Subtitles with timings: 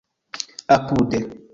[0.75, 1.19] apude